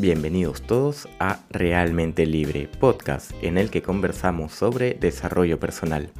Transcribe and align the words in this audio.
Bienvenidos 0.00 0.62
todos 0.62 1.08
a 1.18 1.40
Realmente 1.50 2.24
Libre, 2.24 2.70
podcast 2.78 3.32
en 3.42 3.58
el 3.58 3.68
que 3.68 3.82
conversamos 3.82 4.52
sobre 4.52 4.94
desarrollo 4.94 5.58
personal. 5.58 6.12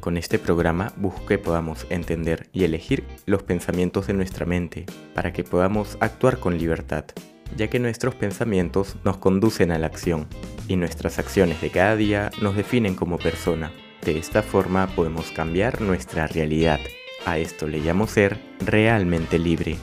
Con 0.00 0.16
este 0.16 0.38
programa 0.38 0.94
busco 0.96 1.26
que 1.26 1.36
podamos 1.36 1.86
entender 1.90 2.48
y 2.54 2.64
elegir 2.64 3.04
los 3.26 3.42
pensamientos 3.42 4.06
de 4.06 4.14
nuestra 4.14 4.46
mente 4.46 4.86
para 5.14 5.34
que 5.34 5.44
podamos 5.44 5.98
actuar 6.00 6.38
con 6.38 6.56
libertad, 6.56 7.04
ya 7.54 7.68
que 7.68 7.78
nuestros 7.78 8.14
pensamientos 8.14 8.96
nos 9.04 9.18
conducen 9.18 9.72
a 9.72 9.78
la 9.78 9.88
acción 9.88 10.26
y 10.66 10.76
nuestras 10.76 11.18
acciones 11.18 11.60
de 11.60 11.68
cada 11.68 11.96
día 11.96 12.30
nos 12.40 12.56
definen 12.56 12.94
como 12.94 13.18
persona. 13.18 13.70
De 14.06 14.16
esta 14.16 14.42
forma 14.42 14.86
podemos 14.96 15.32
cambiar 15.32 15.82
nuestra 15.82 16.28
realidad. 16.28 16.80
A 17.26 17.36
esto 17.36 17.68
le 17.68 17.80
llamo 17.80 18.06
ser 18.06 18.38
realmente 18.64 19.38
libre. 19.38 19.76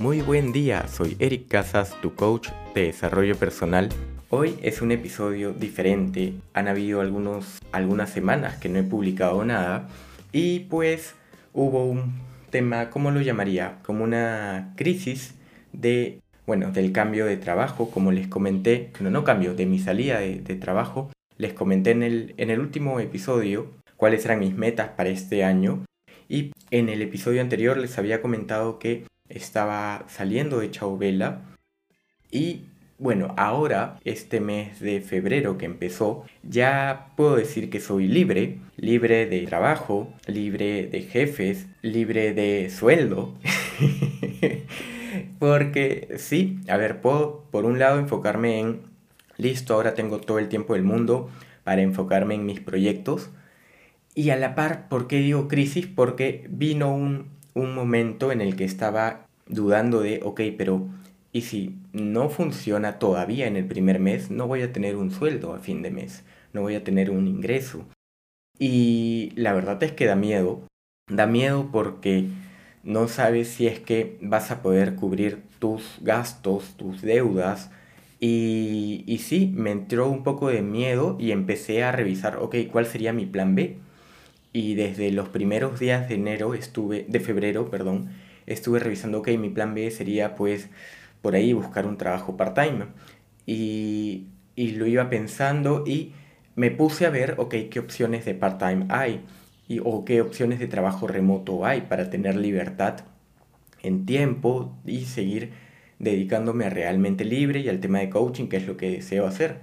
Muy 0.00 0.22
buen 0.22 0.50
día, 0.50 0.88
soy 0.88 1.14
Eric 1.18 1.48
Casas, 1.48 1.94
tu 2.00 2.14
coach 2.14 2.48
de 2.74 2.84
desarrollo 2.84 3.36
personal. 3.36 3.90
Hoy 4.30 4.56
es 4.62 4.80
un 4.80 4.92
episodio 4.92 5.52
diferente, 5.52 6.32
han 6.54 6.68
habido 6.68 7.02
algunos, 7.02 7.58
algunas 7.70 8.08
semanas 8.08 8.56
que 8.56 8.70
no 8.70 8.78
he 8.78 8.82
publicado 8.82 9.44
nada 9.44 9.90
y 10.32 10.60
pues 10.60 11.14
hubo 11.52 11.84
un 11.84 12.14
tema, 12.48 12.88
¿cómo 12.88 13.10
lo 13.10 13.20
llamaría? 13.20 13.76
Como 13.84 14.02
una 14.02 14.72
crisis 14.74 15.34
de, 15.74 16.20
bueno, 16.46 16.72
del 16.72 16.92
cambio 16.92 17.26
de 17.26 17.36
trabajo, 17.36 17.90
como 17.90 18.10
les 18.10 18.26
comenté, 18.26 18.92
no, 19.00 19.10
no 19.10 19.22
cambio, 19.22 19.54
de 19.54 19.66
mi 19.66 19.78
salida 19.78 20.20
de, 20.20 20.56
trabajo, 20.56 21.12
les 21.36 21.52
comenté 21.52 21.90
en 21.90 22.02
el, 22.02 22.34
en 22.38 22.48
el 22.48 22.60
último 22.60 23.00
episodio 23.00 23.66
cuáles 23.98 24.24
eran 24.24 24.38
mis 24.38 24.56
metas 24.56 24.88
para 24.96 25.10
este 25.10 25.44
año 25.44 25.84
y 26.26 26.52
en 26.70 26.88
el 26.88 27.02
episodio 27.02 27.42
anterior 27.42 27.76
les 27.76 27.98
había 27.98 28.22
comentado 28.22 28.78
que 28.78 29.04
estaba 29.30 30.04
saliendo 30.08 30.60
de 30.60 30.70
Chauvela 30.70 31.42
y 32.30 32.66
bueno, 33.00 33.32
ahora, 33.38 33.98
este 34.04 34.40
mes 34.40 34.78
de 34.78 35.00
febrero 35.00 35.56
que 35.56 35.64
empezó, 35.64 36.26
ya 36.42 37.12
puedo 37.16 37.36
decir 37.36 37.70
que 37.70 37.80
soy 37.80 38.06
libre, 38.06 38.58
libre 38.76 39.24
de 39.24 39.40
trabajo, 39.46 40.12
libre 40.26 40.86
de 40.86 41.00
jefes, 41.00 41.66
libre 41.80 42.34
de 42.34 42.68
sueldo. 42.68 43.38
Porque 45.38 46.14
sí, 46.18 46.58
a 46.68 46.76
ver, 46.76 47.00
puedo 47.00 47.46
por 47.50 47.64
un 47.64 47.78
lado 47.78 47.98
enfocarme 47.98 48.60
en, 48.60 48.82
listo, 49.38 49.72
ahora 49.72 49.94
tengo 49.94 50.20
todo 50.20 50.38
el 50.38 50.50
tiempo 50.50 50.74
del 50.74 50.82
mundo 50.82 51.30
para 51.64 51.80
enfocarme 51.80 52.34
en 52.34 52.44
mis 52.44 52.60
proyectos. 52.60 53.30
Y 54.14 54.28
a 54.28 54.36
la 54.36 54.54
par, 54.54 54.90
¿por 54.90 55.06
qué 55.06 55.20
digo 55.20 55.48
crisis? 55.48 55.86
Porque 55.86 56.46
vino 56.50 56.94
un 56.94 57.39
un 57.54 57.74
momento 57.74 58.32
en 58.32 58.40
el 58.40 58.56
que 58.56 58.64
estaba 58.64 59.26
dudando 59.46 60.00
de, 60.00 60.20
ok, 60.22 60.40
pero 60.56 60.88
¿y 61.32 61.42
si 61.42 61.76
no 61.92 62.28
funciona 62.28 62.98
todavía 62.98 63.46
en 63.46 63.56
el 63.56 63.66
primer 63.66 64.00
mes? 64.00 64.30
No 64.30 64.46
voy 64.46 64.62
a 64.62 64.72
tener 64.72 64.96
un 64.96 65.10
sueldo 65.10 65.54
a 65.54 65.58
fin 65.58 65.82
de 65.82 65.90
mes, 65.90 66.24
no 66.52 66.62
voy 66.62 66.74
a 66.74 66.84
tener 66.84 67.10
un 67.10 67.26
ingreso. 67.26 67.86
Y 68.58 69.32
la 69.36 69.52
verdad 69.52 69.82
es 69.82 69.92
que 69.92 70.06
da 70.06 70.16
miedo, 70.16 70.62
da 71.08 71.26
miedo 71.26 71.70
porque 71.72 72.26
no 72.82 73.08
sabes 73.08 73.48
si 73.48 73.66
es 73.66 73.80
que 73.80 74.18
vas 74.22 74.50
a 74.50 74.62
poder 74.62 74.94
cubrir 74.94 75.42
tus 75.58 75.98
gastos, 76.02 76.76
tus 76.76 77.02
deudas. 77.02 77.70
Y, 78.20 79.04
y 79.06 79.18
sí, 79.18 79.52
me 79.56 79.70
entró 79.70 80.08
un 80.08 80.22
poco 80.24 80.48
de 80.48 80.62
miedo 80.62 81.16
y 81.18 81.32
empecé 81.32 81.82
a 81.84 81.92
revisar, 81.92 82.36
ok, 82.36 82.56
¿cuál 82.70 82.86
sería 82.86 83.12
mi 83.12 83.26
plan 83.26 83.54
B? 83.54 83.78
Y 84.52 84.74
desde 84.74 85.12
los 85.12 85.28
primeros 85.28 85.78
días 85.78 86.08
de 86.08 86.16
enero 86.16 86.54
estuve, 86.54 87.06
de 87.08 87.20
febrero, 87.20 87.70
perdón, 87.70 88.10
estuve 88.46 88.80
revisando, 88.80 89.22
que 89.22 89.38
mi 89.38 89.48
plan 89.50 89.74
B 89.74 89.90
sería 89.90 90.34
pues 90.34 90.68
por 91.22 91.34
ahí 91.34 91.52
buscar 91.52 91.86
un 91.86 91.96
trabajo 91.96 92.36
part-time. 92.36 92.86
Y, 93.46 94.26
y, 94.56 94.72
lo 94.72 94.86
iba 94.86 95.08
pensando 95.10 95.84
y 95.86 96.12
me 96.56 96.70
puse 96.70 97.06
a 97.06 97.10
ver, 97.10 97.34
ok, 97.38 97.54
qué 97.70 97.78
opciones 97.78 98.24
de 98.24 98.34
part-time 98.34 98.86
hay 98.88 99.24
y, 99.68 99.80
o 99.84 100.04
qué 100.04 100.20
opciones 100.20 100.58
de 100.58 100.66
trabajo 100.68 101.06
remoto 101.06 101.64
hay 101.64 101.82
para 101.82 102.10
tener 102.10 102.36
libertad 102.36 103.04
en 103.82 104.06
tiempo 104.06 104.76
y 104.84 105.06
seguir 105.06 105.52
dedicándome 105.98 106.64
a 106.64 106.70
realmente 106.70 107.24
libre 107.24 107.60
y 107.60 107.68
al 107.68 107.80
tema 107.80 108.00
de 108.00 108.10
coaching, 108.10 108.48
que 108.48 108.56
es 108.56 108.66
lo 108.66 108.76
que 108.76 108.90
deseo 108.90 109.26
hacer. 109.26 109.60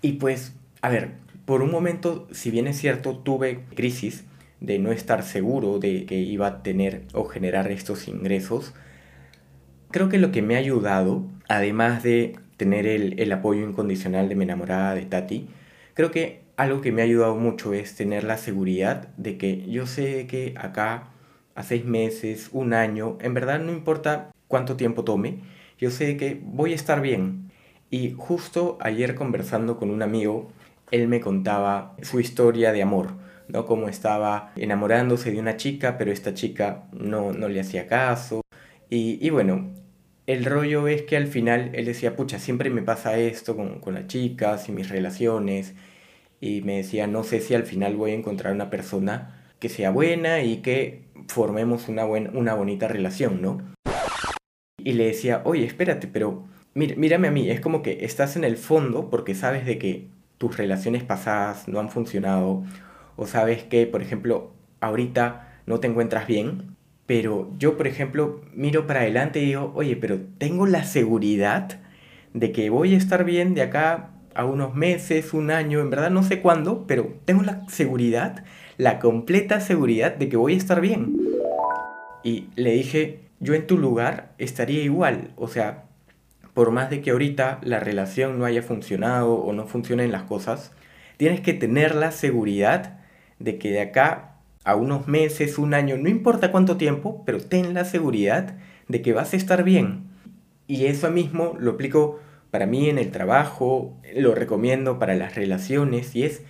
Y 0.00 0.14
pues, 0.14 0.54
a 0.80 0.88
ver, 0.88 1.21
por 1.44 1.62
un 1.62 1.70
momento, 1.70 2.28
si 2.30 2.50
bien 2.50 2.66
es 2.66 2.78
cierto, 2.78 3.18
tuve 3.18 3.64
crisis 3.74 4.24
de 4.60 4.78
no 4.78 4.92
estar 4.92 5.22
seguro 5.22 5.78
de 5.78 6.06
que 6.06 6.18
iba 6.18 6.46
a 6.46 6.62
tener 6.62 7.02
o 7.12 7.24
generar 7.24 7.70
estos 7.70 8.06
ingresos, 8.08 8.74
creo 9.90 10.08
que 10.08 10.18
lo 10.18 10.30
que 10.32 10.42
me 10.42 10.54
ha 10.54 10.58
ayudado, 10.58 11.24
además 11.48 12.02
de 12.02 12.36
tener 12.56 12.86
el, 12.86 13.32
apoyo 13.32 13.68
incondicional 13.68 14.28
de 14.28 14.36
mi 14.36 14.44
enamorada 14.44 14.94
de 14.94 15.02
Tati, 15.02 15.48
creo 15.94 16.10
que 16.10 16.42
algo 16.56 16.80
que 16.80 16.92
me 16.92 17.02
ha 17.02 17.04
ayudado 17.04 17.34
mucho 17.34 17.74
es 17.74 17.96
tener 17.96 18.24
la 18.24 18.36
seguridad 18.36 19.08
de 19.16 19.36
que 19.36 19.68
yo 19.68 19.86
sé 19.86 20.26
que 20.26 20.54
acá 20.56 21.08
a 21.54 21.62
seis 21.64 21.84
meses, 21.84 22.50
un 22.52 22.72
año, 22.72 23.18
en 23.20 23.34
verdad 23.34 23.60
no 23.60 23.72
importa 23.72 24.30
cuánto 24.48 24.76
tiempo 24.76 25.04
tome, 25.04 25.40
yo 25.78 25.90
sé 25.90 26.16
que 26.16 26.40
voy 26.42 26.72
a 26.72 26.76
estar 26.76 27.00
bien. 27.00 27.50
Y 27.90 28.14
justo 28.16 28.78
ayer 28.80 29.14
conversando 29.14 29.76
con 29.76 29.90
un 29.90 30.02
amigo, 30.02 30.50
él 30.90 31.08
me 31.08 31.20
contaba 31.20 31.96
su 32.02 32.20
historia 32.20 32.72
de 32.72 32.82
amor, 32.82 33.14
¿no? 33.48 33.66
Cómo 33.66 33.88
estaba 33.88 34.52
enamorándose 34.56 35.30
de 35.30 35.40
una 35.40 35.56
chica, 35.56 35.96
pero 35.98 36.12
esta 36.12 36.34
chica 36.34 36.84
no, 36.92 37.32
no 37.32 37.48
le 37.48 37.60
hacía 37.60 37.86
caso. 37.86 38.42
Y, 38.90 39.18
y, 39.26 39.30
bueno, 39.30 39.70
el 40.26 40.44
rollo 40.44 40.88
es 40.88 41.02
que 41.02 41.16
al 41.16 41.26
final 41.26 41.70
él 41.74 41.86
decía, 41.86 42.16
pucha, 42.16 42.38
siempre 42.38 42.70
me 42.70 42.82
pasa 42.82 43.18
esto 43.18 43.56
con, 43.56 43.80
con 43.80 43.94
las 43.94 44.06
chicas 44.06 44.68
y 44.68 44.72
mis 44.72 44.88
relaciones. 44.88 45.74
Y 46.40 46.62
me 46.62 46.78
decía, 46.78 47.06
no 47.06 47.24
sé 47.24 47.40
si 47.40 47.54
al 47.54 47.64
final 47.64 47.96
voy 47.96 48.12
a 48.12 48.14
encontrar 48.14 48.52
una 48.52 48.70
persona 48.70 49.42
que 49.58 49.68
sea 49.68 49.90
buena 49.90 50.42
y 50.42 50.56
que 50.56 51.04
formemos 51.28 51.88
una, 51.88 52.04
una 52.04 52.54
bonita 52.54 52.88
relación, 52.88 53.40
¿no? 53.40 53.62
Y 54.76 54.94
le 54.94 55.06
decía, 55.06 55.42
oye, 55.44 55.64
espérate, 55.64 56.08
pero 56.08 56.48
mírame 56.74 57.28
a 57.28 57.30
mí, 57.30 57.48
es 57.50 57.60
como 57.60 57.82
que 57.82 58.04
estás 58.04 58.36
en 58.36 58.44
el 58.44 58.56
fondo 58.56 59.08
porque 59.10 59.34
sabes 59.34 59.64
de 59.66 59.78
que 59.78 60.08
tus 60.42 60.56
relaciones 60.56 61.04
pasadas 61.04 61.68
no 61.68 61.78
han 61.78 61.88
funcionado 61.88 62.64
o 63.14 63.28
sabes 63.28 63.62
que, 63.62 63.86
por 63.86 64.02
ejemplo, 64.02 64.50
ahorita 64.80 65.60
no 65.66 65.78
te 65.78 65.86
encuentras 65.86 66.26
bien, 66.26 66.74
pero 67.06 67.52
yo, 67.58 67.76
por 67.76 67.86
ejemplo, 67.86 68.40
miro 68.52 68.88
para 68.88 69.02
adelante 69.02 69.38
y 69.38 69.44
digo, 69.44 69.70
oye, 69.76 69.94
pero 69.94 70.18
tengo 70.38 70.66
la 70.66 70.82
seguridad 70.82 71.78
de 72.34 72.50
que 72.50 72.70
voy 72.70 72.94
a 72.94 72.96
estar 72.96 73.24
bien 73.24 73.54
de 73.54 73.62
acá 73.62 74.10
a 74.34 74.44
unos 74.44 74.74
meses, 74.74 75.32
un 75.32 75.52
año, 75.52 75.78
en 75.78 75.90
verdad 75.90 76.10
no 76.10 76.24
sé 76.24 76.40
cuándo, 76.40 76.88
pero 76.88 77.14
tengo 77.24 77.44
la 77.44 77.62
seguridad, 77.68 78.44
la 78.78 78.98
completa 78.98 79.60
seguridad 79.60 80.16
de 80.16 80.28
que 80.28 80.36
voy 80.36 80.54
a 80.54 80.56
estar 80.56 80.80
bien. 80.80 81.20
Y 82.24 82.48
le 82.56 82.72
dije, 82.72 83.20
yo 83.38 83.54
en 83.54 83.68
tu 83.68 83.78
lugar 83.78 84.34
estaría 84.38 84.82
igual, 84.82 85.30
o 85.36 85.46
sea, 85.46 85.84
por 86.54 86.70
más 86.70 86.90
de 86.90 87.00
que 87.00 87.10
ahorita 87.10 87.60
la 87.62 87.80
relación 87.80 88.38
no 88.38 88.44
haya 88.44 88.62
funcionado 88.62 89.34
o 89.34 89.52
no 89.52 89.66
funcionen 89.66 90.12
las 90.12 90.24
cosas, 90.24 90.72
tienes 91.16 91.40
que 91.40 91.54
tener 91.54 91.94
la 91.94 92.12
seguridad 92.12 93.00
de 93.38 93.58
que 93.58 93.70
de 93.70 93.80
acá 93.80 94.36
a 94.64 94.76
unos 94.76 95.08
meses, 95.08 95.58
un 95.58 95.74
año, 95.74 95.96
no 95.96 96.08
importa 96.08 96.52
cuánto 96.52 96.76
tiempo, 96.76 97.22
pero 97.24 97.40
ten 97.40 97.74
la 97.74 97.84
seguridad 97.84 98.56
de 98.88 99.02
que 99.02 99.12
vas 99.12 99.32
a 99.32 99.36
estar 99.36 99.64
bien. 99.64 100.04
Y 100.68 100.86
eso 100.86 101.10
mismo 101.10 101.56
lo 101.58 101.72
aplico 101.72 102.20
para 102.50 102.66
mí 102.66 102.88
en 102.88 102.98
el 102.98 103.10
trabajo, 103.10 103.98
lo 104.14 104.34
recomiendo 104.34 104.98
para 104.98 105.14
las 105.14 105.34
relaciones 105.34 106.14
y 106.14 106.24
es, 106.24 106.42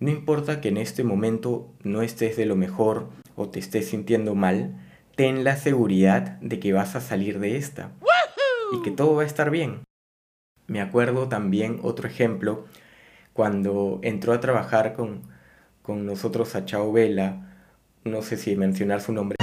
no 0.00 0.10
importa 0.10 0.60
que 0.60 0.68
en 0.68 0.78
este 0.78 1.04
momento 1.04 1.72
no 1.84 2.02
estés 2.02 2.36
de 2.36 2.46
lo 2.46 2.56
mejor 2.56 3.10
o 3.36 3.50
te 3.50 3.60
estés 3.60 3.88
sintiendo 3.88 4.34
mal, 4.34 4.74
ten 5.14 5.44
la 5.44 5.56
seguridad 5.56 6.40
de 6.40 6.58
que 6.58 6.72
vas 6.72 6.96
a 6.96 7.00
salir 7.00 7.38
de 7.38 7.56
esta 7.56 7.92
y 8.72 8.82
que 8.82 8.90
todo 8.90 9.14
va 9.14 9.22
a 9.22 9.26
estar 9.26 9.50
bien. 9.50 9.84
Me 10.66 10.80
acuerdo 10.80 11.28
también 11.28 11.80
otro 11.82 12.08
ejemplo, 12.08 12.64
cuando 13.32 14.00
entró 14.02 14.32
a 14.32 14.40
trabajar 14.40 14.94
con, 14.94 15.22
con 15.82 16.06
nosotros 16.06 16.54
a 16.54 16.64
Chao 16.64 16.92
Vela, 16.92 17.68
no 18.04 18.22
sé 18.22 18.36
si 18.36 18.56
mencionar 18.56 19.00
su 19.00 19.12
nombre, 19.12 19.36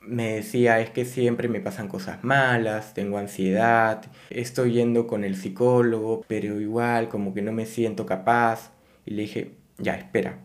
me 0.00 0.34
decía 0.34 0.80
es 0.80 0.90
que 0.90 1.04
siempre 1.04 1.48
me 1.48 1.60
pasan 1.60 1.88
cosas 1.88 2.22
malas, 2.22 2.94
tengo 2.94 3.18
ansiedad, 3.18 4.04
estoy 4.30 4.72
yendo 4.72 5.06
con 5.06 5.24
el 5.24 5.36
psicólogo, 5.36 6.24
pero 6.28 6.60
igual 6.60 7.08
como 7.08 7.34
que 7.34 7.42
no 7.42 7.52
me 7.52 7.66
siento 7.66 8.06
capaz. 8.06 8.70
Y 9.04 9.12
le 9.12 9.22
dije, 9.22 9.52
ya, 9.78 9.94
espera, 9.94 10.38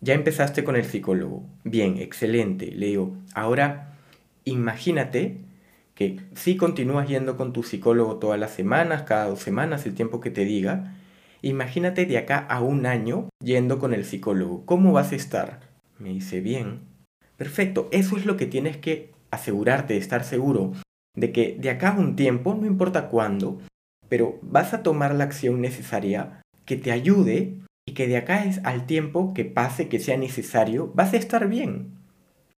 ya 0.00 0.14
empezaste 0.14 0.64
con 0.64 0.76
el 0.76 0.84
psicólogo, 0.84 1.44
bien, 1.64 1.98
excelente. 1.98 2.70
Le 2.72 2.86
digo, 2.86 3.16
ahora 3.34 3.94
imagínate 4.44 5.38
que 6.00 6.18
si 6.34 6.56
continúas 6.56 7.06
yendo 7.06 7.36
con 7.36 7.52
tu 7.52 7.62
psicólogo 7.62 8.16
todas 8.16 8.40
las 8.40 8.52
semanas, 8.52 9.02
cada 9.02 9.26
dos 9.26 9.40
semanas, 9.40 9.84
el 9.84 9.92
tiempo 9.92 10.18
que 10.18 10.30
te 10.30 10.46
diga, 10.46 10.94
imagínate 11.42 12.06
de 12.06 12.16
acá 12.16 12.38
a 12.38 12.62
un 12.62 12.86
año 12.86 13.28
yendo 13.44 13.78
con 13.78 13.92
el 13.92 14.06
psicólogo. 14.06 14.64
¿Cómo 14.64 14.92
vas 14.92 15.12
a 15.12 15.16
estar? 15.16 15.60
Me 15.98 16.08
dice, 16.08 16.40
bien. 16.40 16.80
Perfecto, 17.36 17.90
eso 17.92 18.16
es 18.16 18.24
lo 18.24 18.38
que 18.38 18.46
tienes 18.46 18.78
que 18.78 19.12
asegurarte 19.30 19.92
de 19.92 20.00
estar 20.00 20.24
seguro. 20.24 20.72
de 21.14 21.32
que 21.32 21.58
de 21.60 21.68
acá 21.68 21.90
a 21.90 21.98
un 21.98 22.16
tiempo, 22.16 22.54
no 22.54 22.66
importa 22.66 23.08
cuándo, 23.08 23.58
pero 24.08 24.38
vas 24.40 24.72
a 24.72 24.82
tomar 24.82 25.14
la 25.14 25.24
acción 25.24 25.60
necesaria 25.60 26.40
que 26.64 26.76
te 26.76 26.92
ayude 26.92 27.58
y 27.84 27.92
que 27.92 28.06
de 28.06 28.16
acá 28.16 28.44
es 28.44 28.64
al 28.64 28.86
tiempo 28.86 29.34
que 29.34 29.44
pase, 29.44 29.88
que 29.88 29.98
sea 29.98 30.16
necesario, 30.16 30.90
vas 30.94 31.12
a 31.12 31.18
estar 31.18 31.46
bien. 31.46 31.99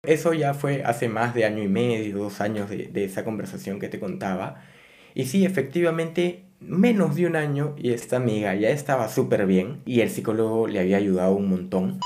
Eso 0.03 0.33
ya 0.33 0.55
fue 0.55 0.83
hace 0.85 1.09
más 1.09 1.35
de 1.35 1.45
año 1.45 1.63
y 1.63 1.69
medio, 1.69 2.17
dos 2.17 2.41
años 2.41 2.71
de, 2.71 3.05
esa 3.05 3.23
conversación 3.23 3.79
que 3.79 3.89
te 3.89 4.01
contaba. 4.01 4.63
Y 5.15 5.27
sí, 5.27 5.45
efectivamente, 5.45 6.45
menos 6.61 7.17
de 7.17 7.27
un 7.27 7.37
año 7.37 7.75
y 7.77 7.93
esta 7.93 8.17
amiga 8.17 8.55
ya 8.55 8.71
estaba 8.71 9.09
súper 9.09 9.47
bien 9.47 9.83
y 9.85 10.01
el 10.01 10.11
psicólogo 10.11 10.69
le 10.69 10.81
había 10.81 10.97
ayudado 10.97 11.33
un 11.35 11.51
montón. 11.51 12.01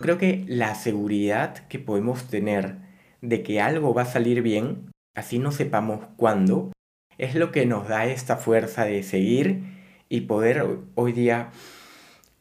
Creo 0.00 0.16
que 0.16 0.44
la 0.46 0.74
seguridad 0.76 1.66
que 1.68 1.78
podemos 1.78 2.28
tener 2.28 2.76
de 3.20 3.42
que 3.42 3.60
algo 3.60 3.94
va 3.94 4.02
a 4.02 4.06
salir 4.06 4.42
bien, 4.42 4.90
así 5.16 5.38
no 5.38 5.50
sepamos 5.50 6.06
cuándo, 6.16 6.72
es 7.18 7.34
lo 7.34 7.50
que 7.50 7.66
nos 7.66 7.88
da 7.88 8.06
esta 8.06 8.36
fuerza 8.36 8.84
de 8.84 9.02
seguir 9.02 9.62
y 10.08 10.22
poder 10.22 10.64
hoy 10.94 11.12
día 11.12 11.50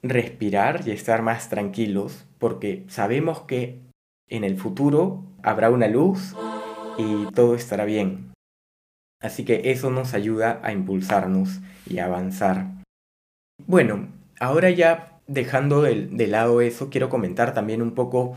respirar 0.04 0.82
y 0.86 0.92
estar 0.92 1.22
más 1.22 1.50
tranquilos 1.50 2.26
porque 2.38 2.84
sabemos 2.90 3.42
que 3.42 3.80
en 4.30 4.44
el 4.44 4.58
futuro 4.58 5.24
habrá 5.42 5.70
una 5.70 5.88
luz 5.88 6.36
y 6.98 7.26
todo 7.34 7.56
estará 7.56 7.86
bien. 7.86 8.32
Así 9.22 9.46
que 9.46 9.72
eso 9.72 9.90
nos 9.90 10.14
ayuda 10.14 10.60
a 10.64 10.74
impulsarnos 10.74 11.62
y 11.90 12.00
a 12.00 12.06
avanzar. 12.06 12.68
Bueno, 13.66 14.08
ahora 14.40 14.70
ya 14.70 15.20
dejando 15.28 15.82
de, 15.82 16.08
de, 16.08 16.28
lado 16.28 16.62
eso, 16.62 16.90
quiero 16.90 17.10
comentar 17.10 17.54
también 17.54 17.82
un 17.82 17.92
poco 17.92 18.36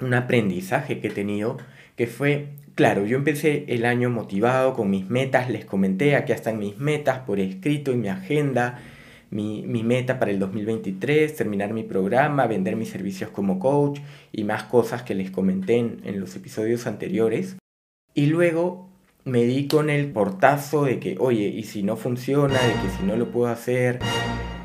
un 0.00 0.14
aprendizaje 0.14 1.00
que 1.00 1.08
he 1.08 1.10
tenido, 1.10 1.56
que 1.96 2.06
fue, 2.06 2.50
claro, 2.74 3.06
yo 3.06 3.16
empecé 3.16 3.64
el 3.68 3.84
año 3.84 4.10
motivado 4.10 4.74
con 4.74 4.90
mis 4.90 5.08
metas, 5.08 5.48
les 5.48 5.64
comenté, 5.64 6.16
aquí 6.16 6.32
están 6.32 6.58
mis 6.58 6.78
metas 6.78 7.20
por 7.20 7.40
escrito 7.40 7.92
en 7.92 8.02
mi 8.02 8.08
agenda, 8.08 8.80
mi, 9.30 9.62
mi, 9.66 9.82
meta 9.82 10.18
para 10.18 10.30
el 10.30 10.38
2023, 10.38 11.34
terminar 11.36 11.72
mi 11.72 11.82
programa, 11.82 12.46
vender 12.46 12.76
mis 12.76 12.90
servicios 12.90 13.30
como 13.30 13.58
coach 13.58 14.00
y 14.32 14.44
más 14.44 14.64
cosas 14.64 15.02
que 15.02 15.14
les 15.14 15.30
comenté 15.30 15.76
en, 15.76 16.00
en 16.04 16.20
los 16.20 16.34
episodios 16.36 16.86
anteriores. 16.86 17.56
Y 18.14 18.26
luego 18.26 18.88
me 19.24 19.44
di 19.44 19.68
con 19.68 19.90
el 19.90 20.10
portazo 20.10 20.84
de 20.84 20.98
que, 20.98 21.16
oye, 21.18 21.48
y 21.48 21.64
si 21.64 21.82
no 21.82 21.96
funciona, 21.96 22.60
de 22.60 22.72
que 22.74 22.90
si 22.98 23.04
no 23.04 23.16
lo 23.16 23.30
puedo 23.30 23.48
hacer, 23.48 23.98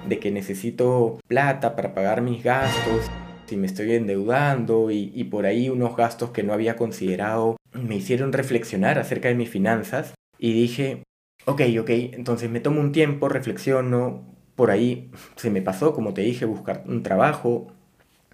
de 0.08 0.20
que 0.20 0.32
necesito 0.32 1.20
plata 1.28 1.76
para 1.76 1.94
pagar 1.94 2.22
mis 2.22 2.44
gastos, 2.44 3.10
si 3.46 3.58
me 3.58 3.68
estoy 3.68 3.94
endeudando 3.94 4.90
y, 4.90 5.12
y 5.14 5.26
por 5.26 5.46
ahí 5.46 5.70
unos 5.70 5.96
gastos 5.96 6.32
que 6.32 6.44
no 6.44 6.54
había 6.54 6.76
considerado 6.76 7.58
me 7.74 7.96
hicieron 7.96 8.34
reflexionar 8.34 9.00
acerca 9.00 9.28
de 9.28 9.36
mis 9.36 9.50
finanzas 9.50 10.14
y 10.38 10.54
dije, 10.54 11.04
ok, 11.46 11.62
ok, 11.80 11.90
entonces 11.90 12.50
me 12.50 12.60
tomo 12.60 12.82
un 12.82 12.92
tiempo, 12.92 13.30
reflexiono, 13.30 14.33
por 14.56 14.72
ahí 14.72 15.10
se 15.36 15.50
me 15.50 15.62
pasó, 15.62 15.94
como 15.94 16.14
te 16.14 16.22
dije, 16.22 16.46
buscar 16.46 16.84
un 16.88 17.04
trabajo 17.04 17.68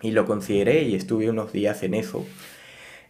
y 0.01 0.11
lo 0.11 0.25
consideré 0.25 0.83
y 0.83 0.95
estuve 0.95 1.29
unos 1.29 1.51
días 1.53 1.83
en 1.83 1.93
eso. 1.93 2.25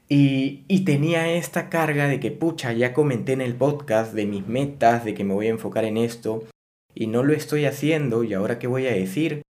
Y, 0.07 0.63
y, 0.67 0.85
tenía 0.85 1.31
esta 1.33 1.69
carga 1.69 2.07
de 2.07 2.19
que, 2.19 2.31
pucha, 2.31 2.73
ya 2.73 2.93
comenté 2.93 3.33
en 3.33 3.41
el 3.41 3.53
podcast 3.53 4.13
de 4.13 4.25
mis 4.25 4.47
metas, 4.47 5.05
de 5.05 5.13
que 5.13 5.23
me 5.23 5.35
voy 5.35 5.47
a 5.47 5.51
enfocar 5.51 5.85
en 5.85 5.97
esto, 5.97 6.43
y 6.95 7.05
no 7.05 7.21
lo 7.23 7.33
estoy 7.33 7.65
haciendo, 7.65 8.23
y 8.23 8.33
ahora 8.33 8.57
qué 8.57 8.65
voy 8.65 8.87
a 8.87 8.91
decir? 8.91 9.43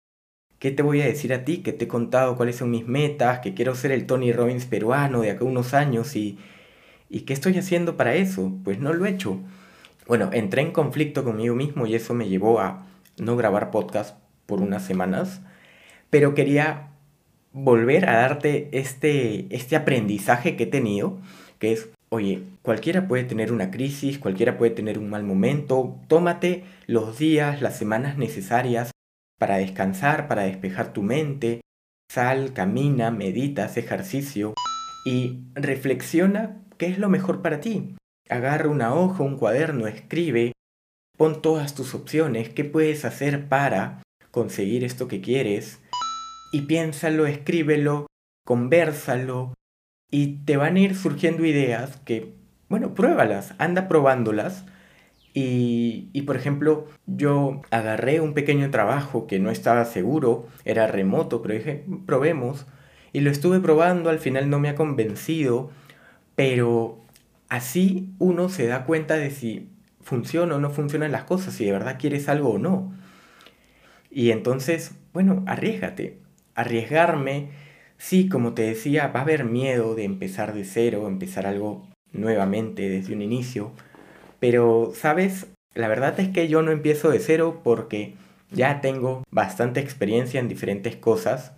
¿Qué 0.58 0.70
te 0.70 0.82
voy 0.82 1.02
a 1.02 1.06
decir 1.06 1.34
a 1.34 1.44
ti? 1.44 1.58
Que 1.58 1.74
te 1.74 1.84
he 1.84 1.88
contado 1.88 2.36
cuáles 2.38 2.56
son 2.56 2.70
mis 2.70 2.86
metas, 2.86 3.40
que 3.40 3.52
quiero 3.52 3.74
ser 3.74 3.92
el 3.92 4.06
Tony 4.06 4.32
Robbins 4.32 4.64
peruano 4.64 5.20
de 5.20 5.30
acá 5.32 5.44
unos 5.44 5.74
años, 5.74 6.16
y, 6.16 6.38
¿y 7.10 7.20
qué 7.20 7.34
estoy 7.34 7.58
haciendo 7.58 7.98
para 7.98 8.14
eso? 8.14 8.50
Pues 8.64 8.78
no 8.78 8.94
lo 8.94 9.04
he 9.04 9.10
hecho. 9.10 9.38
Bueno, 10.06 10.30
entré 10.32 10.62
en 10.62 10.72
conflicto 10.72 11.22
conmigo 11.22 11.54
mismo 11.54 11.86
y 11.86 11.94
eso 11.94 12.14
me 12.14 12.28
llevó 12.28 12.60
a 12.60 12.86
no 13.18 13.36
grabar 13.36 13.70
podcast 13.70 14.18
por 14.46 14.60
unas 14.60 14.84
semanas, 14.84 15.40
pero 16.10 16.34
quería 16.34 16.90
volver 17.52 18.08
a 18.08 18.16
darte 18.16 18.68
este, 18.72 19.46
este 19.54 19.76
aprendizaje 19.76 20.56
que 20.56 20.64
he 20.64 20.66
tenido, 20.66 21.18
que 21.58 21.72
es, 21.72 21.88
oye, 22.10 22.42
cualquiera 22.62 23.08
puede 23.08 23.24
tener 23.24 23.52
una 23.52 23.70
crisis, 23.70 24.18
cualquiera 24.18 24.58
puede 24.58 24.72
tener 24.72 24.98
un 24.98 25.08
mal 25.08 25.24
momento, 25.24 25.98
tómate 26.06 26.64
los 26.86 27.18
días, 27.18 27.62
las 27.62 27.78
semanas 27.78 28.18
necesarias 28.18 28.90
para 29.38 29.56
descansar, 29.56 30.28
para 30.28 30.42
despejar 30.42 30.92
tu 30.92 31.02
mente, 31.02 31.62
sal, 32.10 32.52
camina, 32.52 33.10
medita, 33.10 33.64
haz 33.64 33.76
ejercicio 33.76 34.54
y 35.04 35.40
reflexiona 35.54 36.62
qué 36.78 36.86
es 36.86 36.98
lo 36.98 37.08
mejor 37.08 37.42
para 37.42 37.60
ti. 37.60 37.96
Agarra 38.28 38.68
una 38.68 38.94
hoja, 38.94 39.22
un 39.22 39.36
cuaderno, 39.36 39.86
escribe, 39.86 40.52
pon 41.16 41.42
todas 41.42 41.74
tus 41.74 41.94
opciones, 41.94 42.48
qué 42.48 42.64
puedes 42.64 43.04
hacer 43.04 43.48
para 43.48 44.02
conseguir 44.30 44.84
esto 44.84 45.08
que 45.08 45.20
quieres, 45.20 45.80
y 46.52 46.62
piénsalo, 46.62 47.26
escríbelo, 47.26 48.06
conversalo 48.46 49.54
y 50.10 50.44
te 50.44 50.56
van 50.56 50.76
a 50.76 50.80
ir 50.80 50.94
surgiendo 50.94 51.44
ideas 51.44 51.96
que, 52.04 52.34
bueno, 52.68 52.94
pruébalas, 52.94 53.54
anda 53.58 53.88
probándolas. 53.88 54.64
Y, 55.34 56.08
y, 56.14 56.22
por 56.22 56.36
ejemplo, 56.36 56.86
yo 57.06 57.60
agarré 57.70 58.20
un 58.20 58.32
pequeño 58.32 58.70
trabajo 58.70 59.26
que 59.26 59.38
no 59.38 59.50
estaba 59.50 59.84
seguro, 59.84 60.46
era 60.64 60.86
remoto, 60.86 61.42
pero 61.42 61.54
dije, 61.54 61.84
probemos. 62.06 62.66
Y 63.12 63.20
lo 63.20 63.30
estuve 63.30 63.60
probando, 63.60 64.08
al 64.08 64.18
final 64.18 64.48
no 64.48 64.58
me 64.60 64.70
ha 64.70 64.74
convencido, 64.76 65.70
pero 66.36 67.04
así 67.48 68.14
uno 68.18 68.48
se 68.48 68.66
da 68.66 68.86
cuenta 68.86 69.16
de 69.16 69.30
si 69.30 69.75
funciona 70.06 70.56
o 70.56 70.58
no 70.58 70.70
funcionan 70.70 71.12
las 71.12 71.24
cosas, 71.24 71.52
si 71.52 71.66
de 71.66 71.72
verdad 71.72 71.98
quieres 71.98 72.28
algo 72.30 72.52
o 72.52 72.58
no. 72.58 72.94
Y 74.10 74.30
entonces, 74.30 74.92
bueno, 75.12 75.44
arriesgate 75.46 76.26
arriesgarme, 76.56 77.50
sí, 77.98 78.28
como 78.28 78.54
te 78.54 78.62
decía, 78.62 79.08
va 79.08 79.20
a 79.20 79.22
haber 79.22 79.44
miedo 79.44 79.94
de 79.94 80.04
empezar 80.04 80.54
de 80.54 80.64
cero, 80.64 81.06
empezar 81.06 81.46
algo 81.46 81.86
nuevamente 82.12 82.88
desde 82.88 83.14
un 83.14 83.22
inicio, 83.22 83.72
pero, 84.40 84.92
¿sabes? 84.94 85.46
La 85.74 85.88
verdad 85.88 86.18
es 86.18 86.30
que 86.30 86.48
yo 86.48 86.62
no 86.62 86.72
empiezo 86.72 87.10
de 87.10 87.20
cero 87.20 87.60
porque 87.62 88.14
ya 88.50 88.80
tengo 88.80 89.22
bastante 89.30 89.80
experiencia 89.80 90.40
en 90.40 90.48
diferentes 90.48 90.96
cosas. 90.96 91.52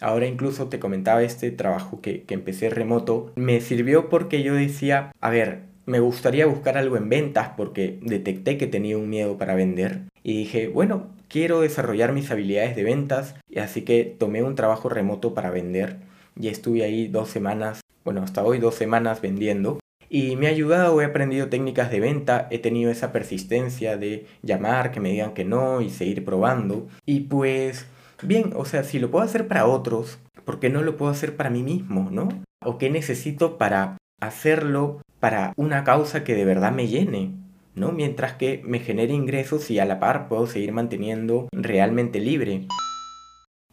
Ahora 0.00 0.26
incluso 0.26 0.68
te 0.68 0.78
comentaba 0.78 1.22
este 1.22 1.50
trabajo 1.50 2.00
que, 2.00 2.22
que 2.22 2.34
empecé 2.34 2.70
remoto. 2.70 3.32
Me 3.34 3.60
sirvió 3.60 4.08
porque 4.08 4.42
yo 4.42 4.54
decía, 4.54 5.10
a 5.20 5.30
ver, 5.30 5.62
me 5.86 6.00
gustaría 6.00 6.46
buscar 6.46 6.78
algo 6.78 6.96
en 6.96 7.08
ventas 7.08 7.50
porque 7.56 7.98
detecté 8.02 8.58
que 8.58 8.66
tenía 8.66 8.98
un 8.98 9.08
miedo 9.08 9.38
para 9.38 9.54
vender. 9.54 10.02
Y 10.22 10.38
dije, 10.38 10.68
bueno, 10.68 11.08
quiero 11.28 11.60
desarrollar 11.60 12.12
mis 12.12 12.30
habilidades 12.30 12.76
de 12.76 12.84
ventas, 12.84 13.34
y 13.48 13.58
así 13.58 13.82
que 13.82 14.04
tomé 14.04 14.42
un 14.42 14.54
trabajo 14.54 14.88
remoto 14.88 15.34
para 15.34 15.50
vender 15.50 15.98
y 16.38 16.48
estuve 16.48 16.84
ahí 16.84 17.08
dos 17.08 17.28
semanas, 17.28 17.80
bueno, 18.04 18.22
hasta 18.22 18.44
hoy 18.44 18.58
dos 18.58 18.74
semanas 18.74 19.20
vendiendo. 19.20 19.78
Y 20.08 20.36
me 20.36 20.46
ha 20.46 20.50
ayudado, 20.50 21.00
he 21.00 21.04
aprendido 21.04 21.48
técnicas 21.48 21.90
de 21.90 22.00
venta, 22.00 22.46
he 22.50 22.58
tenido 22.58 22.90
esa 22.90 23.10
persistencia 23.12 23.96
de 23.96 24.26
llamar, 24.42 24.92
que 24.92 25.00
me 25.00 25.10
digan 25.10 25.34
que 25.34 25.44
no 25.44 25.80
y 25.80 25.90
seguir 25.90 26.24
probando. 26.24 26.86
Y 27.04 27.20
pues, 27.20 27.86
bien, 28.22 28.52
o 28.54 28.64
sea, 28.64 28.84
si 28.84 28.98
lo 28.98 29.10
puedo 29.10 29.24
hacer 29.24 29.48
para 29.48 29.66
otros, 29.66 30.18
¿por 30.44 30.60
qué 30.60 30.70
no 30.70 30.82
lo 30.82 30.96
puedo 30.96 31.10
hacer 31.10 31.36
para 31.36 31.50
mí 31.50 31.62
mismo, 31.62 32.10
no? 32.10 32.28
¿O 32.64 32.78
qué 32.78 32.90
necesito 32.90 33.58
para 33.58 33.96
hacerlo 34.20 35.00
para 35.20 35.52
una 35.56 35.84
causa 35.84 36.24
que 36.24 36.34
de 36.34 36.44
verdad 36.44 36.72
me 36.72 36.88
llene? 36.88 37.32
¿no? 37.74 37.92
Mientras 37.92 38.34
que 38.34 38.62
me 38.64 38.80
genere 38.80 39.12
ingresos 39.12 39.70
y 39.70 39.78
a 39.78 39.84
la 39.84 40.00
par 40.00 40.28
puedo 40.28 40.46
seguir 40.46 40.72
manteniendo 40.72 41.48
realmente 41.52 42.20
libre. 42.20 42.66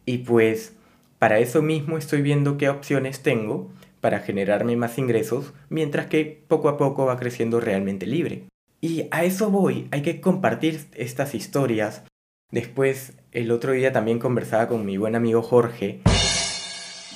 Y 0.04 0.18
pues 0.18 0.74
para 1.18 1.38
eso 1.38 1.62
mismo 1.62 1.98
estoy 1.98 2.22
viendo 2.22 2.58
qué 2.58 2.68
opciones 2.68 3.22
tengo 3.22 3.70
para 4.00 4.18
generarme 4.18 4.76
más 4.76 4.98
ingresos, 4.98 5.52
mientras 5.68 6.06
que 6.06 6.44
poco 6.48 6.68
a 6.68 6.76
poco 6.76 7.06
va 7.06 7.18
creciendo 7.18 7.60
realmente 7.60 8.06
libre. 8.06 8.44
Y 8.80 9.06
a 9.12 9.22
eso 9.22 9.48
voy, 9.50 9.86
hay 9.92 10.02
que 10.02 10.20
compartir 10.20 10.86
estas 10.94 11.36
historias. 11.36 12.02
Después, 12.50 13.12
el 13.30 13.52
otro 13.52 13.72
día 13.72 13.92
también 13.92 14.18
conversaba 14.18 14.66
con 14.66 14.84
mi 14.84 14.96
buen 14.96 15.14
amigo 15.14 15.40
Jorge 15.40 16.00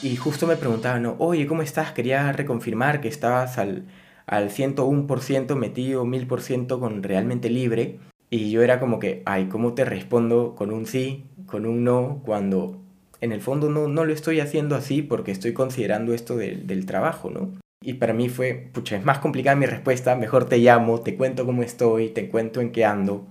y 0.03 0.17
justo 0.17 0.47
me 0.47 0.57
preguntaba, 0.57 0.99
no, 0.99 1.17
oye, 1.19 1.47
¿cómo 1.47 1.63
estás? 1.63 1.93
Quería 1.93 2.31
reconfirmar 2.33 3.01
que 3.01 3.09
estabas 3.09 3.59
al, 3.59 3.87
al 4.27 4.51
101% 4.51 5.57
metido, 5.57 6.05
1000% 6.05 6.79
con 6.79 7.03
realmente 7.03 7.51
libre. 7.51 7.99
Y 8.29 8.51
yo 8.51 8.63
era 8.63 8.81
como 8.81 8.99
que, 8.99 9.23
ay, 9.25 9.47
¿cómo 9.47 9.75
te 9.75 9.85
respondo 9.85 10.55
con 10.57 10.73
un 10.73 10.87
sí, 10.87 11.25
con 11.47 11.65
un 11.65 11.85
no, 11.85 12.21
cuando 12.25 12.83
en 13.21 13.33
el 13.33 13.41
fondo 13.41 13.71
no, 13.71 13.89
no 13.89 14.05
lo 14.05 14.13
estoy 14.13 14.41
haciendo 14.41 14.77
así 14.77 15.03
porque 15.03 15.31
estoy 15.31 15.53
considerando 15.53 16.13
esto 16.13 16.37
del 16.37 16.87
trabajo, 16.87 17.31
¿no? 17.31 17.53
Y 17.83 17.95
para 17.95 18.13
mí 18.13 18.29
fue, 18.29 18.69
pucha, 18.73 18.97
es 18.97 19.05
más 19.05 19.21
complicada 19.21 19.57
mi 19.57 19.67
respuesta, 19.67 20.17
mejor 20.17 20.47
te 20.47 20.59
llamo, 20.59 21.01
te 21.01 21.17
cuento 21.17 21.47
cómo 21.47 21.63
estoy, 21.63 22.09
te 22.09 22.29
cuento 22.29 22.61
en 22.61 22.73
qué 22.73 22.85
ando. 22.85 23.29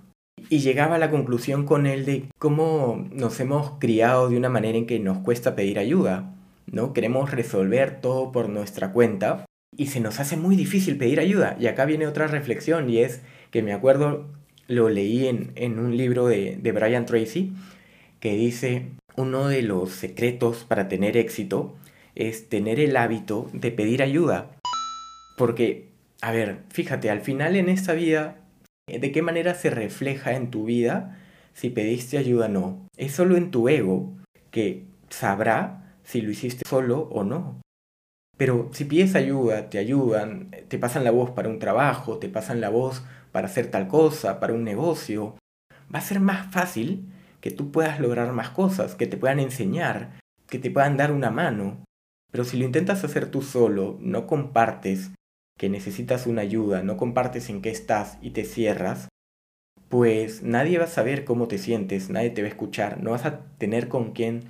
Y 0.50 0.60
llegaba 0.60 0.96
a 0.96 1.00
la 1.00 1.12
conclusión 1.12 1.66
con 1.66 1.88
él 1.88 2.06
de 2.06 2.30
cómo 2.40 3.06
nos 3.12 3.40
hemos 3.40 3.72
criado 3.80 4.30
de 4.30 4.38
una 4.38 4.50
manera 4.50 4.78
en 4.78 4.86
que 4.86 5.00
nos 5.00 5.18
cuesta 5.20 5.56
pedir 5.56 5.80
ayuda, 5.80 6.35
¿no? 6.72 6.94
Queremos 6.94 7.32
resolver 7.32 8.02
todo 8.02 8.32
por 8.32 8.50
nuestra 8.50 8.92
cuenta 8.92 9.46
y 9.78 9.88
se 9.88 10.00
nos 10.00 10.20
hace 10.20 10.38
muy 10.38 10.56
difícil 10.56 10.98
pedir 10.98 11.20
ayuda. 11.20 11.58
Y 11.60 11.68
acá 11.68 11.86
viene 11.86 12.08
otra 12.08 12.28
reflexión 12.28 12.90
y 12.90 13.00
es 13.00 13.22
que 13.52 13.62
me 13.62 13.74
acuerdo, 13.74 14.28
lo 14.68 14.90
leí 14.90 15.28
en, 15.28 15.80
un 15.80 15.96
libro 15.96 16.28
de, 16.28 16.58
de 16.62 16.72
Brian 16.72 17.06
Tracy, 17.06 17.54
que 18.20 18.36
dice, 18.36 18.88
uno 19.16 19.48
de 19.48 19.62
los 19.62 19.92
secretos 19.92 20.66
para 20.68 20.88
tener 20.88 21.18
éxito 21.18 21.76
es 22.16 22.50
tener 22.50 22.80
el 22.80 22.98
hábito 22.98 23.50
de 23.54 23.72
pedir 23.72 24.02
ayuda. 24.02 24.52
Porque, 25.38 25.90
a 26.22 26.32
ver, 26.32 26.60
fíjate, 26.70 27.10
al 27.10 27.22
final 27.22 27.56
en 27.56 27.70
esta 27.70 27.94
vida, 27.94 28.38
¿de 28.88 29.12
qué 29.12 29.22
manera 29.22 29.54
se 29.54 29.70
refleja 29.70 30.34
en 30.34 30.50
tu 30.50 30.66
vida 30.66 31.20
si 31.54 31.70
pediste 31.70 32.18
ayuda 32.18 32.46
o 32.46 32.50
no? 32.50 32.88
Es 32.98 33.12
solo 33.12 33.36
en 33.36 33.52
tu 33.52 33.68
ego 33.70 34.14
que 34.52 34.86
sabrá 35.10 35.85
si 36.06 36.22
lo 36.22 36.32
hiciste 36.32 36.64
solo 36.68 37.10
o 37.12 37.24
no. 37.24 37.62
Pero 38.38 38.70
si 38.74 38.86
pides 38.86 39.16
ayuda, 39.16 39.70
te 39.70 39.78
ayudan, 39.78 40.52
te 40.68 40.78
pasan 40.78 41.04
la 41.04 41.12
voz 41.12 41.32
para 41.32 41.50
un 41.50 41.60
trabajo, 41.60 42.18
te 42.18 42.30
pasan 42.30 42.62
la 42.62 42.70
voz 42.70 43.04
para 43.32 43.48
hacer 43.48 43.72
tal 43.72 43.88
cosa, 43.88 44.40
para 44.40 44.54
un 44.54 44.64
negocio, 44.64 45.36
va 45.94 46.00
a 46.00 46.02
ser 46.02 46.20
más 46.20 46.52
fácil 46.54 47.12
que 47.42 47.52
tú 47.52 47.72
puedas 47.72 48.00
lograr 48.00 48.32
más 48.34 48.50
cosas, 48.50 48.96
que 48.96 49.08
te 49.08 49.18
puedan 49.18 49.40
enseñar, 49.40 50.20
que 50.48 50.60
te 50.60 50.72
puedan 50.72 50.98
dar 50.98 51.12
una 51.12 51.32
mano. 51.32 51.84
Pero 52.32 52.44
si 52.44 52.58
lo 52.58 52.66
intentas 52.66 53.04
hacer 53.04 53.32
tú 53.32 53.42
solo, 53.42 53.98
no 54.02 54.28
compartes 54.28 55.12
que 55.58 55.70
necesitas 55.70 56.28
una 56.28 56.42
ayuda, 56.42 56.84
no 56.84 56.98
compartes 56.98 57.50
en 57.50 57.62
qué 57.62 57.70
estás 57.70 58.18
y 58.22 58.32
te 58.32 58.44
cierras, 58.44 59.08
pues 59.88 60.44
nadie 60.44 60.78
va 60.78 60.86
a 60.86 60.88
saber 60.88 61.24
cómo 61.24 61.48
te 61.48 61.58
sientes, 61.58 62.10
nadie 62.10 62.32
te 62.32 62.42
va 62.42 62.48
a 62.48 62.52
escuchar, 62.52 63.02
no 63.02 63.12
vas 63.12 63.26
a 63.26 63.46
tener 63.58 63.88
con 63.88 64.12
quién 64.12 64.44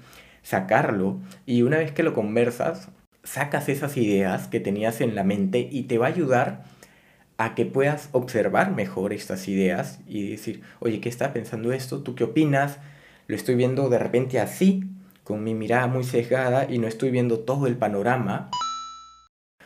sacarlo 0.46 1.20
y 1.48 1.64
una 1.64 1.80
vez 1.80 1.92
que 1.92 2.04
lo 2.04 2.14
conversas, 2.14 2.90
sacas 3.24 3.68
esas 3.68 3.98
ideas 3.98 4.48
que 4.48 4.60
tenías 4.60 5.02
en 5.02 5.16
la 5.16 5.24
mente 5.24 5.68
y 5.72 5.84
te 5.84 5.98
va 5.98 6.06
a 6.06 6.10
ayudar 6.10 6.64
a 7.38 7.56
que 7.56 7.66
puedas 7.66 8.10
observar 8.12 8.74
mejor 8.74 9.12
estas 9.12 9.48
ideas 9.48 10.00
y 10.08 10.30
decir, 10.30 10.62
oye, 10.80 11.02
¿qué 11.02 11.10
está 11.10 11.34
pensando 11.34 11.74
esto? 11.74 12.04
¿Tú 12.04 12.14
qué 12.14 12.24
opinas? 12.24 12.78
Lo 13.28 13.36
estoy 13.36 13.56
viendo 13.56 13.90
de 13.90 13.98
repente 13.98 14.40
así, 14.40 14.84
con 15.24 15.44
mi 15.44 15.56
mirada 15.56 15.88
muy 15.88 16.04
sesgada 16.04 16.68
y 16.70 16.78
no 16.78 16.88
estoy 16.88 17.10
viendo 17.10 17.40
todo 17.40 17.66
el 17.66 17.76
panorama. 17.76 18.52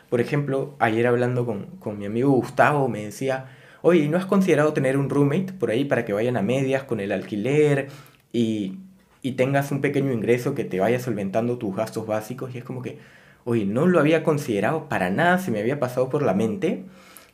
Por 0.09 0.21
ejemplo, 0.21 0.77
ayer 0.79 1.05
hablando 1.05 1.45
con, 1.45 1.65
con 1.79 2.00
mi 2.00 2.05
amigo 2.05 2.31
Gustavo 2.31 2.88
me 2.88 3.03
decía, 3.03 3.48
oye, 3.81 4.07
¿no 4.07 4.17
has 4.17 4.25
considerado 4.25 4.71
tener 4.71 4.98
un 4.98 5.09
roommate 5.09 5.51
por 5.51 5.71
ahí 5.71 5.83
para 5.83 6.05
que 6.05 6.13
vayan 6.13 6.38
a 6.38 6.41
medias 6.41 6.83
con 6.83 7.01
el 7.01 7.12
alquiler 7.12 7.89
y, 8.31 8.77
y 9.21 9.33
tengas 9.33 9.71
un 9.71 9.81
pequeño 9.81 10.11
ingreso 10.11 10.55
que 10.55 10.63
te 10.63 10.79
vaya 10.79 10.99
solventando 10.99 11.57
tus 11.57 11.75
gastos 11.75 12.07
básicos? 12.07 12.53
Y 12.55 12.59
es 12.59 12.63
como 12.63 12.81
que, 12.81 12.99
oye, 13.45 13.65
no 13.65 13.88
lo 13.88 13.99
había 13.99 14.23
considerado 14.23 14.89
para 14.89 15.09
nada, 15.09 15.38
se 15.39 15.51
me 15.51 15.59
había 15.59 15.79
pasado 15.79 16.09
por 16.09 16.23
la 16.23 16.33
mente 16.33 16.85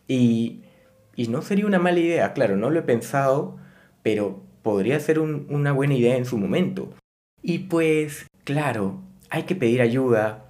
y, 0.07 0.61
y 1.15 1.27
no 1.27 1.41
sería 1.41 1.65
una 1.65 1.79
mala 1.79 1.99
idea, 1.99 2.33
claro, 2.33 2.57
no 2.57 2.69
lo 2.69 2.79
he 2.79 2.83
pensado, 2.83 3.57
pero 4.03 4.41
podría 4.61 4.99
ser 4.99 5.19
una 5.19 5.71
buena 5.71 5.93
idea 5.93 6.17
en 6.17 6.25
su 6.25 6.37
momento. 6.37 6.89
Y 7.41 7.59
pues, 7.59 8.25
claro, 8.43 8.99
hay 9.29 9.43
que 9.43 9.55
pedir 9.55 9.81
ayuda. 9.81 10.45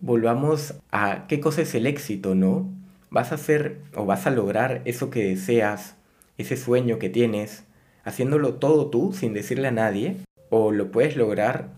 Volvamos 0.00 0.74
a 0.92 1.26
qué 1.28 1.40
cosa 1.40 1.62
es 1.62 1.74
el 1.74 1.86
éxito, 1.86 2.34
¿no? 2.34 2.68
Vas 3.10 3.32
a 3.32 3.36
hacer 3.36 3.80
o 3.94 4.04
vas 4.04 4.26
a 4.26 4.30
lograr 4.30 4.82
eso 4.84 5.08
que 5.08 5.24
deseas, 5.24 5.96
ese 6.36 6.56
sueño 6.56 6.98
que 6.98 7.08
tienes, 7.08 7.64
haciéndolo 8.04 8.54
todo 8.54 8.90
tú 8.90 9.12
sin 9.14 9.32
decirle 9.32 9.68
a 9.68 9.70
nadie, 9.70 10.18
o 10.56 10.70
lo 10.70 10.92
puedes 10.92 11.16
lograr 11.16 11.70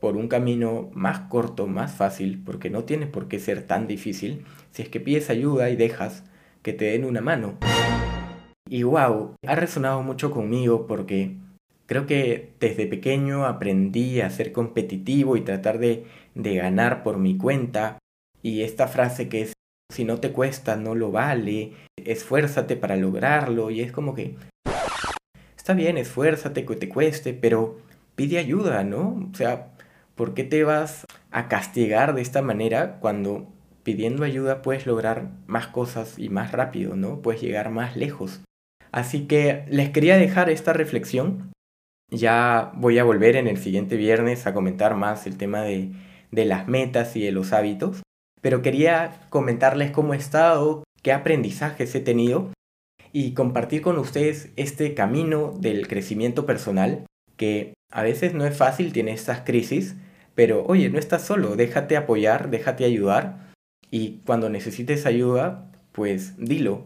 por 0.00 0.16
un 0.16 0.26
camino 0.26 0.88
más 0.94 1.28
corto, 1.28 1.66
más 1.66 1.92
fácil, 1.92 2.42
porque 2.42 2.70
no 2.70 2.84
tiene 2.84 3.06
por 3.06 3.28
qué 3.28 3.38
ser 3.38 3.64
tan 3.64 3.86
difícil, 3.86 4.46
si 4.70 4.80
es 4.80 4.88
que 4.88 5.00
pides 5.00 5.28
ayuda 5.28 5.68
y 5.68 5.76
dejas 5.76 6.24
que 6.62 6.72
te 6.72 6.86
den 6.86 7.04
una 7.04 7.20
mano. 7.20 7.58
Y 8.66 8.84
wow, 8.84 9.34
ha 9.46 9.54
resonado 9.54 10.02
mucho 10.02 10.30
conmigo 10.30 10.86
porque 10.86 11.36
creo 11.84 12.06
que 12.06 12.54
desde 12.58 12.86
pequeño 12.86 13.44
aprendí 13.44 14.22
a 14.22 14.30
ser 14.30 14.52
competitivo 14.52 15.36
y 15.36 15.42
tratar 15.42 15.78
de, 15.78 16.06
de 16.34 16.56
ganar 16.56 17.02
por 17.02 17.18
mi 17.18 17.36
cuenta. 17.36 17.98
Y 18.40 18.62
esta 18.62 18.88
frase 18.88 19.28
que 19.28 19.42
es, 19.42 19.52
si 19.92 20.06
no 20.06 20.20
te 20.20 20.32
cuesta, 20.32 20.76
no 20.76 20.94
lo 20.94 21.10
vale, 21.10 21.74
esfuérzate 22.02 22.76
para 22.76 22.96
lograrlo. 22.96 23.70
Y 23.70 23.82
es 23.82 23.92
como 23.92 24.14
que, 24.14 24.36
está 25.54 25.74
bien, 25.74 25.98
esfuérzate, 25.98 26.64
que 26.64 26.76
te 26.76 26.88
cueste, 26.88 27.34
pero 27.34 27.91
pide 28.22 28.38
ayuda, 28.38 28.84
¿no? 28.84 29.28
O 29.32 29.34
sea, 29.34 29.72
¿Por 30.14 30.34
qué 30.34 30.44
te 30.44 30.62
vas 30.64 31.06
a 31.30 31.48
castigar 31.48 32.14
de 32.14 32.22
esta 32.22 32.42
manera 32.42 32.98
cuando 33.00 33.46
pidiendo 33.82 34.24
ayuda 34.24 34.62
puedes 34.62 34.86
lograr 34.86 35.30
más 35.46 35.66
cosas 35.68 36.18
y 36.18 36.28
más 36.28 36.52
rápido, 36.52 36.96
¿no? 36.96 37.22
Puedes 37.22 37.40
llegar 37.40 37.70
más 37.70 37.96
lejos. 37.96 38.40
Así 38.92 39.26
que 39.26 39.64
les 39.68 39.90
quería 39.90 40.16
dejar 40.18 40.50
esta 40.50 40.74
reflexión. 40.74 41.50
Ya 42.10 42.72
voy 42.76 42.98
a 42.98 43.04
volver 43.04 43.36
en 43.36 43.48
el 43.48 43.56
siguiente 43.56 43.96
viernes 43.96 44.46
a 44.46 44.52
comentar 44.52 44.94
más 44.96 45.26
el 45.26 45.38
tema 45.38 45.62
de, 45.62 45.90
de 46.30 46.44
las 46.44 46.68
metas 46.68 47.16
y 47.16 47.24
de 47.24 47.32
los 47.32 47.54
hábitos. 47.54 48.02
Pero 48.42 48.60
quería 48.60 49.26
comentarles 49.30 49.92
cómo 49.92 50.12
he 50.12 50.18
estado, 50.18 50.84
qué 51.02 51.12
aprendizajes 51.12 51.94
he 51.94 52.00
tenido 52.00 52.50
y 53.12 53.32
compartir 53.32 53.80
con 53.80 53.98
ustedes 53.98 54.52
este 54.56 54.94
camino 54.94 55.54
del 55.58 55.88
crecimiento 55.88 56.44
personal 56.44 57.06
que 57.36 57.72
a 57.92 58.02
veces 58.02 58.34
no 58.34 58.44
es 58.44 58.56
fácil, 58.56 58.92
tiene 58.92 59.12
estas 59.12 59.40
crisis, 59.40 59.94
pero 60.34 60.64
oye, 60.66 60.88
no 60.88 60.98
estás 60.98 61.22
solo, 61.22 61.56
déjate 61.56 61.96
apoyar, 61.96 62.50
déjate 62.50 62.84
ayudar 62.84 63.52
y 63.90 64.22
cuando 64.24 64.48
necesites 64.48 65.06
ayuda, 65.06 65.70
pues 65.92 66.34
dilo. 66.38 66.84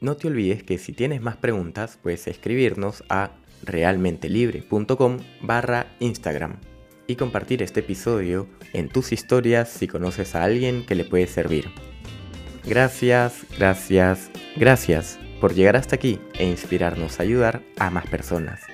No 0.00 0.16
te 0.16 0.28
olvides 0.28 0.62
que 0.62 0.78
si 0.78 0.92
tienes 0.92 1.20
más 1.20 1.36
preguntas, 1.36 1.98
puedes 2.02 2.26
escribirnos 2.26 3.04
a 3.10 3.32
realmentelibre.com 3.64 5.18
barra 5.42 5.86
Instagram 6.00 6.56
y 7.06 7.16
compartir 7.16 7.62
este 7.62 7.80
episodio 7.80 8.48
en 8.72 8.88
tus 8.88 9.12
historias 9.12 9.68
si 9.68 9.86
conoces 9.86 10.34
a 10.34 10.44
alguien 10.44 10.86
que 10.86 10.94
le 10.94 11.04
puede 11.04 11.26
servir. 11.26 11.66
Gracias, 12.64 13.44
gracias, 13.58 14.30
gracias 14.56 15.18
por 15.40 15.54
llegar 15.54 15.76
hasta 15.76 15.96
aquí 15.96 16.20
e 16.38 16.46
inspirarnos 16.46 17.20
a 17.20 17.24
ayudar 17.24 17.62
a 17.78 17.90
más 17.90 18.06
personas. 18.06 18.69